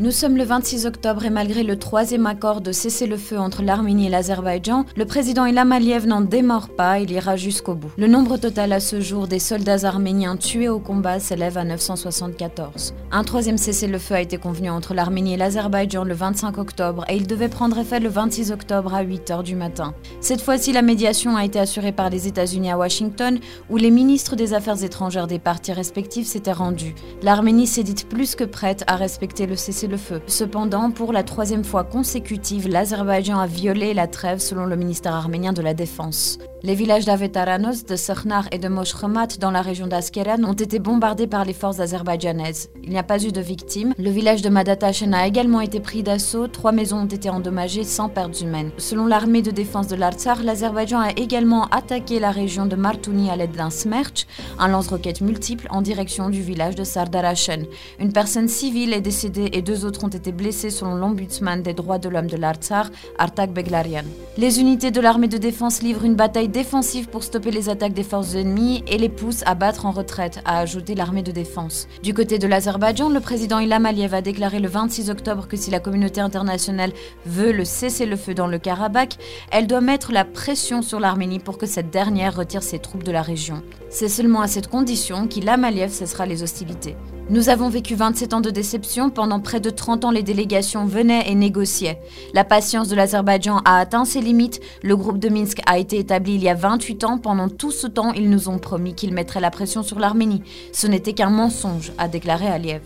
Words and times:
Nous 0.00 0.12
sommes 0.12 0.36
le 0.36 0.44
26 0.44 0.86
octobre 0.86 1.24
et 1.24 1.30
malgré 1.30 1.64
le 1.64 1.76
troisième 1.76 2.26
accord 2.26 2.60
de 2.60 2.70
cessez-le-feu 2.70 3.36
entre 3.36 3.64
l'Arménie 3.64 4.06
et 4.06 4.10
l'Azerbaïdjan, 4.10 4.84
le 4.94 5.04
président 5.06 5.44
Ilham 5.44 5.72
Aliyev 5.72 6.06
n'en 6.06 6.20
démord 6.20 6.68
pas, 6.68 7.00
il 7.00 7.10
ira 7.10 7.34
jusqu'au 7.34 7.74
bout. 7.74 7.90
Le 7.98 8.06
nombre 8.06 8.36
total 8.36 8.72
à 8.72 8.78
ce 8.78 9.00
jour 9.00 9.26
des 9.26 9.40
soldats 9.40 9.84
arméniens 9.84 10.36
tués 10.36 10.68
au 10.68 10.78
combat 10.78 11.18
s'élève 11.18 11.58
à 11.58 11.64
974. 11.64 12.94
Un 13.10 13.24
troisième 13.24 13.58
cessez-le-feu 13.58 14.14
a 14.14 14.20
été 14.20 14.36
convenu 14.36 14.70
entre 14.70 14.94
l'Arménie 14.94 15.34
et 15.34 15.36
l'Azerbaïdjan 15.36 16.04
le 16.04 16.14
25 16.14 16.58
octobre 16.58 17.04
et 17.08 17.16
il 17.16 17.26
devait 17.26 17.48
prendre 17.48 17.76
effet 17.76 17.98
le 17.98 18.08
26 18.08 18.52
octobre 18.52 18.94
à 18.94 19.02
8h 19.02 19.42
du 19.42 19.56
matin. 19.56 19.94
Cette 20.20 20.42
fois-ci, 20.42 20.72
la 20.72 20.82
médiation 20.82 21.36
a 21.36 21.44
été 21.44 21.58
assurée 21.58 21.90
par 21.90 22.08
les 22.08 22.28
États-Unis 22.28 22.70
à 22.70 22.78
Washington 22.78 23.40
où 23.68 23.76
les 23.76 23.90
ministres 23.90 24.36
des 24.36 24.54
Affaires 24.54 24.84
étrangères 24.84 25.26
des 25.26 25.40
partis 25.40 25.72
respectifs 25.72 26.28
s'étaient 26.28 26.52
rendus. 26.52 26.94
L'Arménie 27.24 27.66
s'est 27.66 27.82
dite 27.82 28.08
plus 28.08 28.36
que 28.36 28.44
prête 28.44 28.84
à 28.86 28.94
respecter 28.94 29.46
le 29.46 29.56
cessez-le-feu 29.56 29.87
le 29.88 29.96
feu. 29.96 30.20
Cependant, 30.26 30.90
pour 30.90 31.12
la 31.12 31.22
troisième 31.22 31.64
fois 31.64 31.84
consécutive, 31.84 32.68
l'Azerbaïdjan 32.68 33.38
a 33.38 33.46
violé 33.46 33.94
la 33.94 34.06
trêve 34.06 34.38
selon 34.38 34.66
le 34.66 34.76
ministère 34.76 35.14
arménien 35.14 35.52
de 35.52 35.62
la 35.62 35.74
Défense. 35.74 36.38
Les 36.64 36.74
villages 36.74 37.04
d'Avetaranos, 37.04 37.84
de 37.86 37.94
Sechnar 37.94 38.48
et 38.50 38.58
de 38.58 38.66
Moshremat 38.66 39.38
dans 39.38 39.52
la 39.52 39.62
région 39.62 39.86
d'Askeran 39.86 40.42
ont 40.42 40.54
été 40.54 40.80
bombardés 40.80 41.28
par 41.28 41.44
les 41.44 41.52
forces 41.52 41.78
azerbaïdjanaises. 41.78 42.70
Il 42.82 42.90
n'y 42.90 42.98
a 42.98 43.04
pas 43.04 43.22
eu 43.22 43.30
de 43.30 43.40
victimes. 43.40 43.94
Le 43.96 44.10
village 44.10 44.42
de 44.42 44.48
Madatachen 44.48 45.14
a 45.14 45.28
également 45.28 45.60
été 45.60 45.78
pris 45.78 46.02
d'assaut. 46.02 46.48
Trois 46.48 46.72
maisons 46.72 47.02
ont 47.02 47.06
été 47.06 47.30
endommagées 47.30 47.84
sans 47.84 48.08
pertes 48.08 48.40
humaines. 48.40 48.72
Selon 48.76 49.06
l'armée 49.06 49.40
de 49.40 49.52
défense 49.52 49.86
de 49.86 49.94
l'Artsar, 49.94 50.42
l'Azerbaïdjan 50.42 50.98
a 50.98 51.10
également 51.10 51.66
attaqué 51.66 52.18
la 52.18 52.32
région 52.32 52.66
de 52.66 52.74
Martouni 52.74 53.30
à 53.30 53.36
l'aide 53.36 53.52
d'un 53.52 53.70
smerch, 53.70 54.26
un 54.58 54.66
lance-roquette 54.66 55.20
multiple 55.20 55.68
en 55.70 55.80
direction 55.80 56.28
du 56.28 56.42
village 56.42 56.74
de 56.74 56.82
Sardarachen. 56.82 57.66
Une 58.00 58.12
personne 58.12 58.48
civile 58.48 58.94
est 58.94 59.00
décédée 59.00 59.48
et 59.52 59.62
deux 59.62 59.84
autres 59.84 60.02
ont 60.02 60.08
été 60.08 60.32
blessés 60.32 60.70
selon 60.70 60.96
l'ombudsman 60.96 61.62
des 61.62 61.74
droits 61.74 61.98
de 61.98 62.08
l'homme 62.08 62.26
de 62.26 62.36
l'Artsar, 62.36 62.90
Artak 63.16 63.52
Beglarian. 63.52 64.04
Les 64.36 64.60
unités 64.60 64.90
de 64.90 65.00
l'armée 65.00 65.28
de 65.28 65.38
défense 65.38 65.82
livrent 65.82 66.04
une 66.04 66.16
bataille 66.16 66.47
défensive 66.48 67.08
pour 67.08 67.22
stopper 67.22 67.50
les 67.50 67.68
attaques 67.68 67.92
des 67.92 68.02
forces 68.02 68.34
ennemies 68.34 68.82
et 68.86 68.98
les 68.98 69.08
pousse 69.08 69.42
à 69.46 69.54
battre 69.54 69.86
en 69.86 69.90
retraite, 69.90 70.40
a 70.44 70.58
ajouté 70.58 70.94
l'armée 70.94 71.22
de 71.22 71.30
défense. 71.30 71.86
Du 72.02 72.14
côté 72.14 72.38
de 72.38 72.46
l'Azerbaïdjan, 72.46 73.08
le 73.08 73.20
président 73.20 73.58
Ilham 73.58 73.86
Aliyev 73.86 74.14
a 74.14 74.22
déclaré 74.22 74.58
le 74.58 74.68
26 74.68 75.10
octobre 75.10 75.46
que 75.46 75.56
si 75.56 75.70
la 75.70 75.80
communauté 75.80 76.20
internationale 76.20 76.92
veut 77.26 77.52
le 77.52 77.64
cessez-le-feu 77.64 78.34
dans 78.34 78.46
le 78.46 78.58
Karabakh, 78.58 79.16
elle 79.50 79.66
doit 79.66 79.80
mettre 79.80 80.12
la 80.12 80.24
pression 80.24 80.82
sur 80.82 81.00
l'Arménie 81.00 81.38
pour 81.38 81.58
que 81.58 81.66
cette 81.66 81.90
dernière 81.90 82.36
retire 82.36 82.62
ses 82.62 82.78
troupes 82.78 83.04
de 83.04 83.12
la 83.12 83.22
région. 83.22 83.62
C'est 83.90 84.08
seulement 84.08 84.40
à 84.40 84.48
cette 84.48 84.68
condition 84.68 85.28
qu'Ilham 85.28 85.64
Aliyev 85.64 85.92
cessera 85.92 86.26
les 86.26 86.42
hostilités. 86.42 86.96
Nous 87.30 87.50
avons 87.50 87.68
vécu 87.68 87.94
27 87.94 88.32
ans 88.32 88.40
de 88.40 88.48
déception. 88.48 89.10
Pendant 89.10 89.38
près 89.38 89.60
de 89.60 89.68
30 89.68 90.06
ans, 90.06 90.10
les 90.10 90.22
délégations 90.22 90.86
venaient 90.86 91.30
et 91.30 91.34
négociaient. 91.34 92.00
La 92.32 92.42
patience 92.42 92.88
de 92.88 92.96
l'Azerbaïdjan 92.96 93.60
a 93.66 93.76
atteint 93.76 94.06
ses 94.06 94.22
limites. 94.22 94.62
Le 94.82 94.96
groupe 94.96 95.18
de 95.18 95.28
Minsk 95.28 95.60
a 95.66 95.78
été 95.78 95.98
établi 95.98 96.36
il 96.36 96.42
y 96.42 96.48
a 96.48 96.54
28 96.54 97.04
ans. 97.04 97.18
Pendant 97.18 97.50
tout 97.50 97.70
ce 97.70 97.86
temps, 97.86 98.14
ils 98.14 98.30
nous 98.30 98.48
ont 98.48 98.58
promis 98.58 98.94
qu'ils 98.94 99.12
mettraient 99.12 99.42
la 99.42 99.50
pression 99.50 99.82
sur 99.82 99.98
l'Arménie. 99.98 100.42
Ce 100.72 100.86
n'était 100.86 101.12
qu'un 101.12 101.28
mensonge, 101.28 101.92
a 101.98 102.08
déclaré 102.08 102.46
Aliyev. 102.46 102.80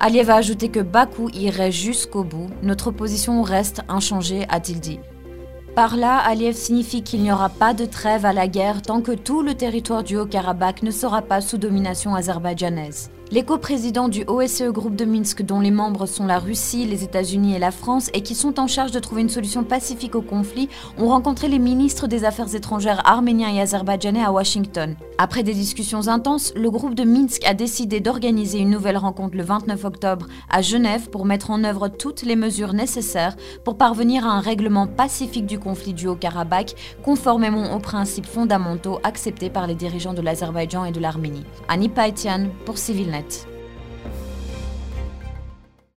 Aliyev 0.00 0.30
a 0.30 0.36
ajouté 0.36 0.70
que 0.70 0.80
Bakou 0.80 1.28
irait 1.34 1.70
jusqu'au 1.70 2.24
bout. 2.24 2.48
Notre 2.62 2.90
position 2.90 3.42
reste 3.42 3.82
inchangée, 3.90 4.46
a-t-il 4.48 4.80
dit. 4.80 5.00
Par 5.74 5.98
là, 5.98 6.16
Aliyev 6.16 6.56
signifie 6.56 7.02
qu'il 7.02 7.20
n'y 7.20 7.30
aura 7.30 7.50
pas 7.50 7.74
de 7.74 7.84
trêve 7.84 8.24
à 8.24 8.32
la 8.32 8.48
guerre 8.48 8.80
tant 8.80 9.02
que 9.02 9.12
tout 9.12 9.42
le 9.42 9.52
territoire 9.52 10.02
du 10.02 10.16
Haut-Karabakh 10.16 10.82
ne 10.82 10.90
sera 10.90 11.20
pas 11.20 11.42
sous 11.42 11.58
domination 11.58 12.14
azerbaïdjanaise. 12.14 13.10
Les 13.32 13.42
coprésidents 13.42 14.08
du 14.08 14.22
OSCE 14.28 14.70
groupe 14.70 14.94
de 14.94 15.04
Minsk, 15.04 15.42
dont 15.42 15.58
les 15.58 15.72
membres 15.72 16.06
sont 16.06 16.26
la 16.26 16.38
Russie, 16.38 16.86
les 16.86 17.02
États-Unis 17.02 17.56
et 17.56 17.58
la 17.58 17.72
France, 17.72 18.08
et 18.14 18.20
qui 18.20 18.36
sont 18.36 18.60
en 18.60 18.68
charge 18.68 18.92
de 18.92 19.00
trouver 19.00 19.22
une 19.22 19.28
solution 19.28 19.64
pacifique 19.64 20.14
au 20.14 20.22
conflit, 20.22 20.68
ont 20.96 21.08
rencontré 21.08 21.48
les 21.48 21.58
ministres 21.58 22.06
des 22.06 22.24
Affaires 22.24 22.54
étrangères 22.54 23.02
arméniens 23.04 23.52
et 23.52 23.60
azerbaïdjanais 23.60 24.22
à 24.22 24.30
Washington. 24.30 24.94
Après 25.18 25.42
des 25.42 25.54
discussions 25.54 26.06
intenses, 26.06 26.52
le 26.54 26.70
groupe 26.70 26.94
de 26.94 27.02
Minsk 27.02 27.44
a 27.46 27.54
décidé 27.54 27.98
d'organiser 27.98 28.60
une 28.60 28.70
nouvelle 28.70 28.96
rencontre 28.96 29.36
le 29.36 29.42
29 29.42 29.84
octobre 29.84 30.26
à 30.48 30.62
Genève 30.62 31.10
pour 31.10 31.24
mettre 31.24 31.50
en 31.50 31.64
œuvre 31.64 31.88
toutes 31.88 32.22
les 32.22 32.36
mesures 32.36 32.74
nécessaires 32.74 33.34
pour 33.64 33.76
parvenir 33.76 34.24
à 34.24 34.30
un 34.32 34.40
règlement 34.40 34.86
pacifique 34.86 35.46
du 35.46 35.58
conflit 35.58 35.94
du 35.94 36.06
Haut-Karabakh, 36.06 36.76
conformément 37.02 37.74
aux 37.74 37.80
principes 37.80 38.26
fondamentaux 38.26 39.00
acceptés 39.02 39.50
par 39.50 39.66
les 39.66 39.74
dirigeants 39.74 40.14
de 40.14 40.22
l'Azerbaïdjan 40.22 40.84
et 40.84 40.92
de 40.92 41.00
l'Arménie. 41.00 41.44
Annie 41.68 41.88
Paetian 41.88 42.48
pour 42.64 42.78
planet. 43.16 43.55